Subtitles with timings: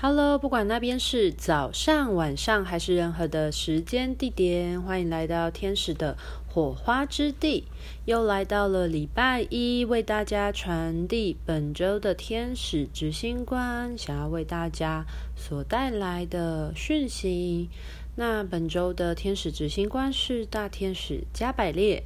[0.00, 7.64] Hello，不管那边是早上、晚上还是任何的时间地点，欢迎来到天使的火花之地。
[8.04, 17.68] 又来到了礼拜一，为大家传递本周的天使执行官想要为大家所带来的讯息。
[18.14, 22.04] 那本周的天使执行官是大天使加百列。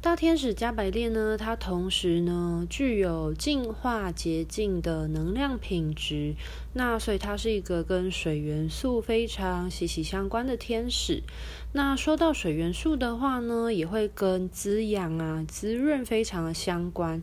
[0.00, 6.36] 大天使加百列呢，它同时呢具有净化洁净的能量品质，
[6.72, 11.20] 那所以它是一个跟水元素非常息息相关的天使。
[11.72, 17.20] 那说到水元素的话呢，也会跟滋养啊、滋润非常的相关。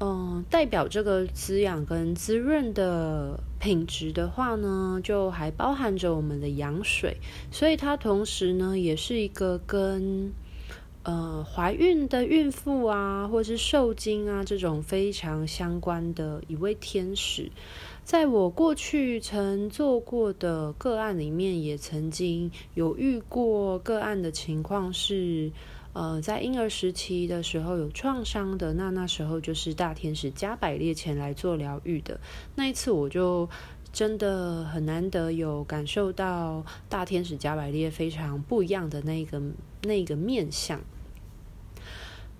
[0.00, 7.16] 嗯，代表这个滋养跟滋润的品质的话呢，就还包含着我们的阳水，
[7.50, 10.30] 所以它同时呢也是一个跟
[11.08, 17.50] 呃，怀孕的孕妇啊，或是受精啊，这种非常相关的一位天使，
[18.04, 25.50] 在我过去曾做过的个案里面，也曾经有遇过个案的情况是，
[25.94, 32.20] 呃，在婴儿时期的时候有创伤的，那那时候就是大天使加百列前来做疗愈的
[32.54, 33.48] 那一次，我就
[33.94, 39.40] 真的很难得有感受到大天使加百列非常不一样的那个
[39.80, 40.78] 那个面相。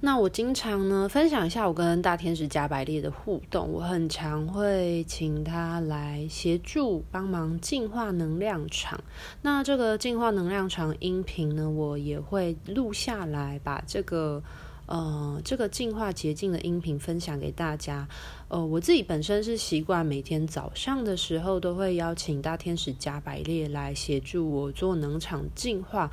[0.01, 9.01] 那我经常呢分享一下我跟大天使加百列的互动，我很常会请他来协助帮忙净化能量场。
[9.43, 14.41] 那这个净化能量场音频呢，我也会录下来，把这个
[14.87, 18.07] 呃这个净化洁净的音频分享给大家。
[18.47, 26.09] 呃，我自己本身是习惯每天早上的时候都会邀请大天使加百列来协助我做能场净化，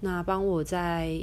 [0.00, 1.20] 那帮我在。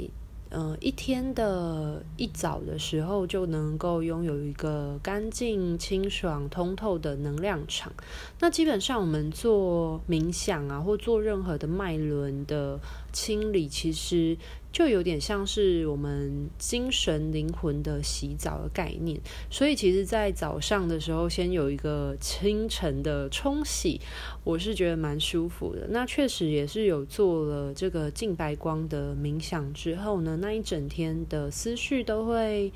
[0.54, 7.92] 呃，一天的一早的时候就能够拥有一个干净、清爽、通透的能量场。
[8.38, 12.78] 那基本上我们做冥想啊，或做任何的脉轮的
[13.14, 14.36] 清理，其实。
[14.74, 19.16] 就有点像是我们精神灵魂的洗澡的概念，
[19.48, 24.00] 所以其实，在早上的时候，先有一个清晨的冲洗，
[24.42, 25.86] 我是觉得蛮舒服的。
[25.90, 32.72] 那确实也是有做了这个净白光的冥想之后呢，那一整天的思绪都会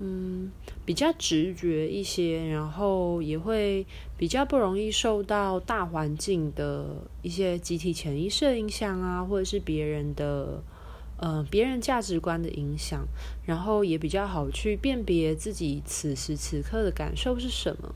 [0.00, 0.50] 嗯
[0.84, 10.62] 比较直觉一些，然后也会比较不容易受到大环境的一些集体潜意识的影响啊，或者是别人的。
[11.22, 13.06] 呃，别人价值观的影响，
[13.44, 17.94] 然后也比较好去辨别自己此时此刻的感受是什么。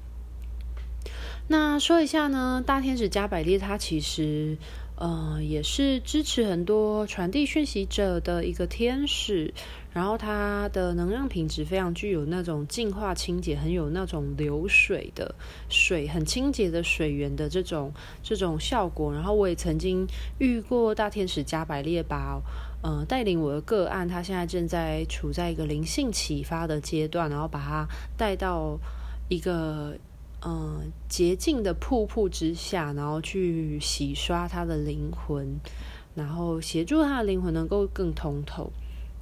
[1.49, 4.59] 那说一下呢，大天使加百列他其实
[4.97, 9.53] 呃也是支持很多传递讯息者的一个天使，
[9.93, 15.35] 然后它的能量品质非常具有那种净化清洁，很有那种流水的
[15.69, 19.13] 水，很清洁的水源的这种这种效果。
[19.13, 20.07] 然后我也曾经
[20.39, 22.41] 遇过大天使加百列吧。
[22.83, 28.79] 呃，带领我的个案，他现在正在处在一个灵性启发的阶段，然后把他带到
[29.31, 29.97] 一个
[30.45, 35.59] 嗯洁净的瀑布之下，然后去洗刷他的灵魂，
[36.15, 38.71] 然后协助他的灵魂能够更通透。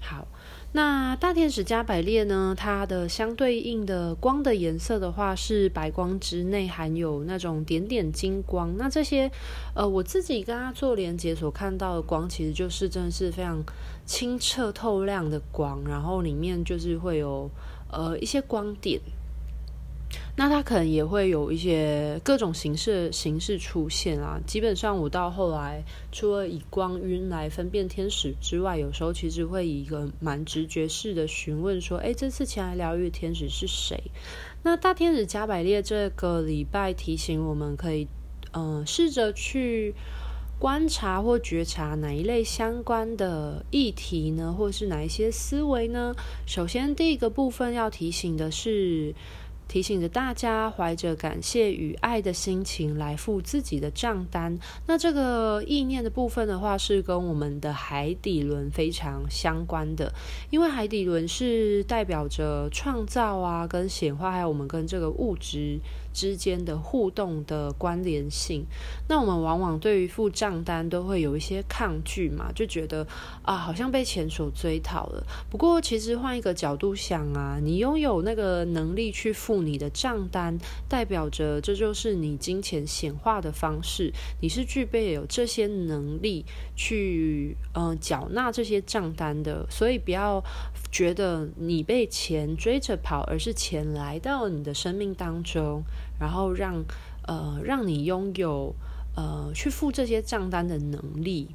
[0.00, 0.26] 好。
[0.74, 2.54] 那大天使加百列呢？
[2.56, 8.74] 它的相对应的光的颜色的话是白光之内含有那种点点金光。
[8.78, 9.30] 那这些，
[9.74, 13.62] 呃，我自己跟它做连接所看到的光，其实就是真的是非常
[14.06, 17.50] 清澈透亮的光，然后里面就是会有
[17.90, 18.98] 呃一些光点。
[20.36, 24.40] 那它可能也会有一些各种形式形式出现啊。
[24.46, 34.02] 基本上我到后来，除了以光晕来分辨天使之外，有时候其实会以一个蛮直觉式的询问说：“诶，这次前来疗愈的天使是谁？”
[34.64, 38.08] 那大天使加百列这个礼拜提醒我们可以，
[38.52, 39.94] 嗯、试着去
[40.58, 46.14] 观察或觉察哪一类相关的议题呢，或是哪一些思维呢？
[46.46, 49.14] 首先，第一个部分要提醒的是。
[49.72, 54.54] 提醒着大家，怀着感谢与爱的心情来付自己的账单。
[54.86, 60.12] 那这个意念的部分的话，是跟我们的海底轮非常相关的，
[60.50, 65.80] 因为海底轮是代表着创造啊，跟显化，还有我们跟这个物质
[66.12, 68.66] 之间的互动的关联性。
[69.08, 73.06] 那我们往往对于付账单都会有一些抗拒嘛，就觉得
[73.42, 75.24] 啊，好像被钱所追讨了。
[75.48, 79.62] 不过，其实换一个角度想啊，你拥有那个能力去付。
[79.62, 84.12] 你的账单代表着，这就是你金钱显化的方式。
[84.40, 86.44] 你是具备有这些能力
[86.74, 90.42] 去嗯缴纳这些账单的，所以不要
[90.92, 95.82] 觉得你被钱追着跑，而是钱来到你的生命当中，
[96.20, 96.84] 然后让
[97.26, 98.74] 呃，让你拥有
[99.16, 101.48] 呃去付这些账单的能力。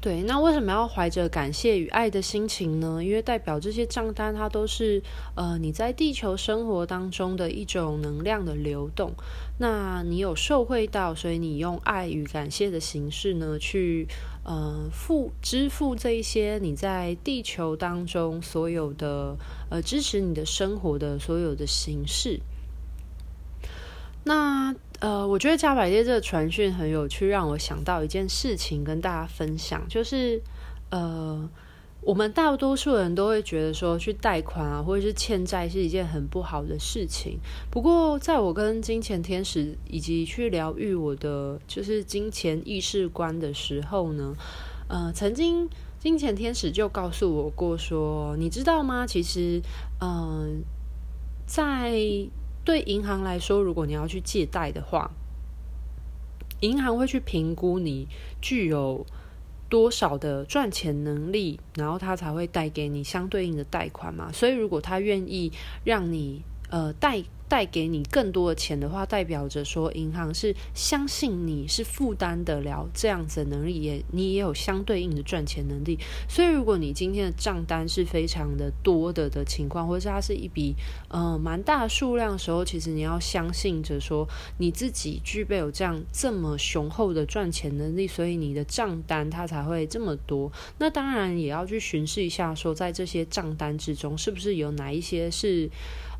[0.00, 3.02] 对，那为什么要怀着感谢与爱的心情呢？
[3.02, 5.02] 因为代表这些账单，它都是
[5.34, 9.12] 呃你在地球生活当中的一种能量的流动。
[9.58, 14.06] 那你有受惠到，所以你用爱与感谢的形式呢，去
[14.48, 19.36] 呃付支付这一些你在地球当中所有的
[19.68, 22.40] 呃支持你的生活的所有的形式。
[24.24, 30.40] 那呃，我觉得加百列这个传讯很有趣，让我想到一件事情跟大家分享，就是
[30.90, 31.48] 呃，
[32.08, 37.38] 我们大多数人都会觉得说去贷款啊，或者是欠债是一件很不好的事情。
[37.70, 44.34] 不过，在我跟金钱天使以及去疗愈我的就是金钱意识观的时候呢，
[44.88, 45.68] 呃，曾经
[45.98, 49.06] 金钱天使就告诉我过说，你知道吗？
[49.06, 49.60] 其实，
[50.00, 50.62] 嗯、
[51.44, 51.92] 在
[52.64, 55.10] 对银行来说，如果你要去借贷的话，
[56.60, 58.08] 银行会去评估你
[58.40, 59.04] 具有
[59.68, 64.30] 多少的赚钱能力，然后他才会贷给你相对应的贷款嘛。
[64.32, 65.52] 所以，如果他愿意
[65.84, 67.22] 让你呃贷。
[67.48, 75.98] 带给你更多的钱的话，代表着说银行是相信你是负担得了这样子能力，也你也有相对应的赚钱能力。
[76.28, 80.74] 所以，如果你今天的账单是非常的多的的情况，或者是它是一笔
[81.08, 84.28] 呃蛮大数量的时候，其实你要相信着说
[84.58, 90.52] 你自己具备有这样这么雄厚的赚钱能力，所以你的账单它才会这么多。
[90.78, 95.70] 那当然也要去巡视一下，说在这些账单之中，是不是有哪一些是。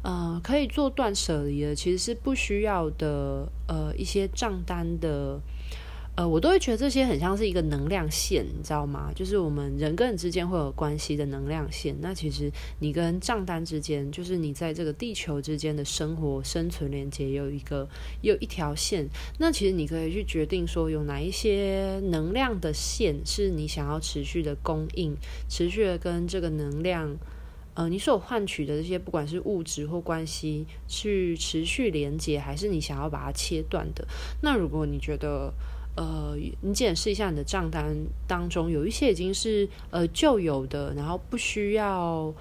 [0.02, 3.48] 呃，可以做断舍离的，其实是不需要的。
[3.66, 5.38] 呃，一些账单的，
[6.16, 9.12] 呃，我都会觉得这些很像是一个能量线，你知道吗？
[9.14, 11.94] 就是我们人跟人之间会有关系的能量线。
[12.00, 17.86] 那其实你跟账单之间，就是你在这个地球之间的生活生存连接，有一个
[18.22, 19.06] 有一条线。
[19.36, 25.14] 那其实你可以去决定说，有哪一些能量的线是你想要持续的供应，
[25.50, 27.14] 持续的跟这个能量。
[27.78, 34.04] 呃，你所换取的这些，不管是物质或关系，去持续连接，还是你想要把它切断的？
[34.42, 35.54] 那如果你觉得，
[35.96, 37.96] 呃，你检视一下你的账单
[38.26, 42.34] 当中，有一些已经是呃旧有的，然后不需要，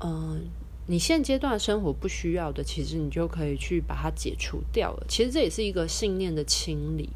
[0.00, 0.40] 嗯、
[0.86, 5.06] 你现阶段生活不需要的，其实你就可以去把它解除掉了。
[5.06, 7.10] 其实这也是一个信念的清理。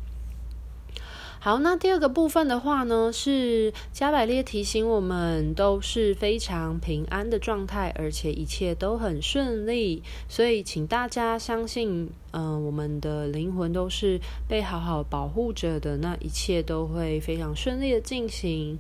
[1.43, 18.79] 好，那第二个部分的话呢，是加百列提醒我们都是非常平安的状态，而且一切都很顺利，所以请大家相信，嗯、我们的灵魂都是被好好保护着的，那一切都会非常顺利的进行。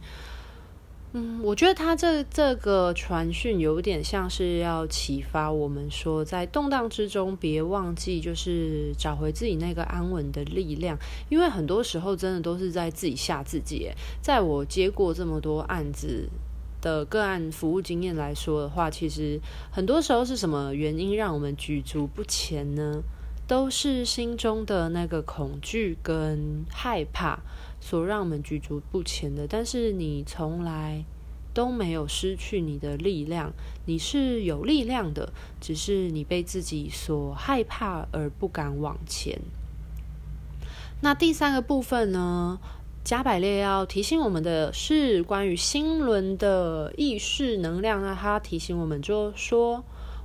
[1.13, 10.97] 嗯，我觉得他这这个传讯有点像是要启发我们说，在动荡之中，别忘记就是找回自己那个安稳的力量，
[11.29, 13.91] 因为很多时候真的都是在自己吓自己。
[14.23, 16.29] 在我接过这么多案子
[16.81, 19.41] 的个案服务经验来说的话，其实
[19.73, 23.03] 很多时候是什么原因让我们举足不前呢？
[23.49, 27.41] 都是心中的那个恐惧跟害怕。
[27.81, 31.05] 所让我们举足不前的，但是你从来
[31.53, 33.53] 都没有失去你的力量，
[33.87, 39.41] 你是有力量的，只是你被自己所害怕而不敢往前。
[41.01, 42.61] 那第三个部分呢，
[43.03, 49.83] 加百列要提醒我们的是关于心轮的意识能量啊，他提醒我们就说。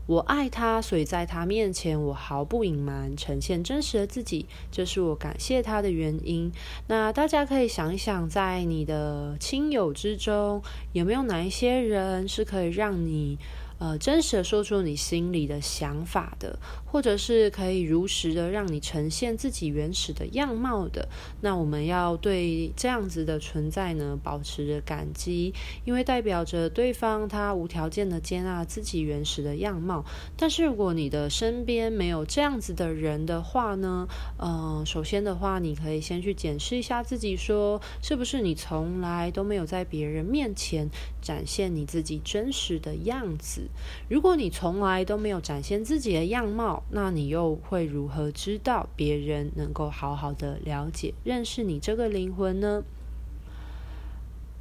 [0.07, 6.51] 我爱他，所以在他面前，我毫不隐瞒，呈现真实的自己，这是我感谢他的原因。
[6.87, 10.61] 那大家可以想一想，在你的亲友之中，
[10.93, 13.37] 有没有哪一些人是可以让你，
[13.77, 21.09] 呃，真实的说出你心里的想法的，或者是可以如实的让你呈现自己原始的样貌的，
[21.41, 25.53] 那我们要对这样子的存在呢，保持着感激，
[25.83, 30.05] 因为代表着对方他无条件的接纳自己原始的样貌。
[30.37, 40.89] 但是如果你的身边没有这样子的人的话呢，呃，首先的话，你可以先去检视一下自己说，是不是你从来都没有在别人面前
[41.21, 43.64] 展现你自己真实的样子。
[44.09, 52.83] 如果你从来都没有展现自己的样貌，那你又会如何知道别人能够好好的了解、认识你这个灵魂呢？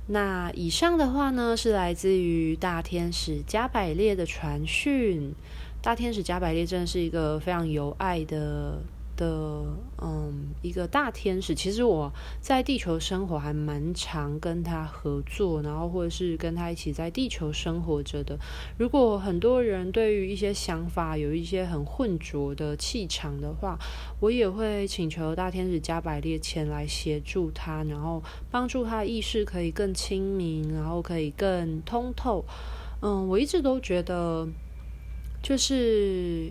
[0.06, 5.34] 那以上的话呢，是来自于大天使加百列的传讯。
[5.80, 8.82] 大天使加百列真的是一个非常有爱的
[9.16, 9.64] 的
[10.00, 18.38] 嗯一个大天使，其实我在地球生活还蛮常跟他合作，然后或者是跟他一起在地球生活着的。
[18.76, 23.78] 如果很多人对于一些想法有一些很混浊的气场的话，
[24.20, 32.44] 我也会请求大天使加百列前来协助他，然后帮助他意识可以更清明，然后可以更通透。
[33.00, 34.48] 嗯，我一直都觉得
[35.42, 36.50] 就是。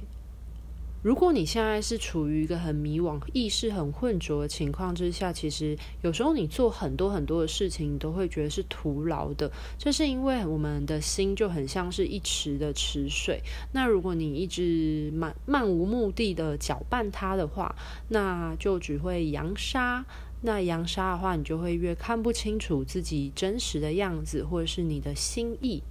[1.04, 9.52] 如果你现在是处于一个很迷惘、意识很混浊的情况之下，其实有时候你做很多很多的事情，你都会觉得是徒劳的。
[9.78, 13.42] 这是因为我们的心就很像是一池的池水，
[13.74, 17.76] 那如果你一直漫漫无目的的搅拌它的话，
[18.08, 20.06] 那就只会扬沙。
[20.46, 25.84] 那扬沙的话，你就会越看不清楚自己真实的样子，或者是你的心意。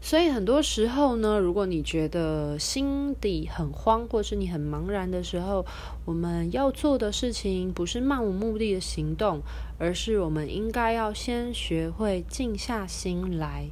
[0.00, 5.66] 所以很多时候呢，如果你觉得心底很慌，或是你很茫然的时候，
[6.04, 9.40] 我们要做的事情不是漫无目的的行动，
[9.76, 13.68] 而是我们应该要先学会静下心来。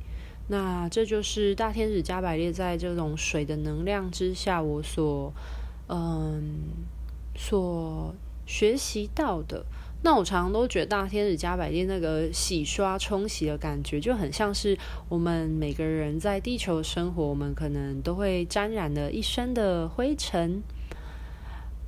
[0.48, 5.32] 那这就是大天使加百列在这种水的能量之下，我所
[5.88, 6.60] 嗯
[7.36, 8.14] 所
[8.44, 9.64] 学习到的。
[10.06, 20.62] 那我常常都觉得大天使加百列那个洗刷冲洗的感觉，就很像是我们每个人在地球生活，我们可能都会沾染了一身的灰尘。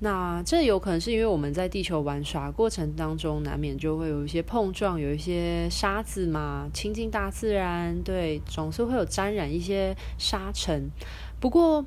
[0.00, 6.68] 那这有可能是因为我们在地球玩耍过程当中，难免就会有一些碰撞，有一些沙子嘛。
[6.74, 10.90] 亲近大自然，对，总是会有沾染一些沙尘。
[11.38, 11.86] 不过，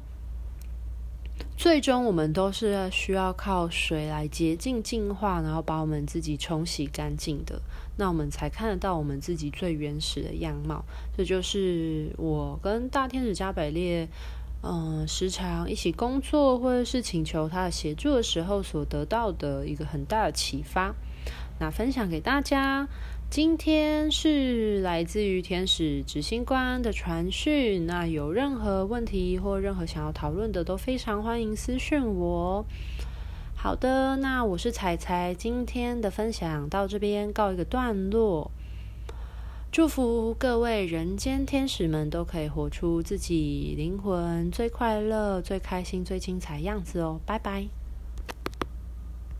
[1.61, 7.61] 最终，我们都是需要靠水来洁净、净化，然后把我们自己冲洗干净的。
[7.97, 10.83] 那我们才看得到我们自己最原始的样貌。
[11.15, 14.09] 这就是我跟大天使加百列，
[14.63, 20.95] 嗯，时常一起工作或者是请求他的协助的时候所得到的一个很大的启发。
[21.59, 22.87] 那分享给大家。
[23.31, 27.85] 今天是来自于天使执行官的传讯。
[27.85, 32.65] 那有任何问题或任何想要讨论的，都非常欢迎私讯我。
[33.55, 38.51] 好的，那我是彩彩，今天的分享到这边告一个段落。
[39.71, 47.21] 祝福各位人间天使们都可以活出自己灵魂最快乐、最开心、最精彩样子哦！
[47.25, 47.69] 拜拜。